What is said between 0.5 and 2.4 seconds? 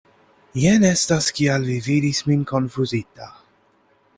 Jen estas kial vi vidis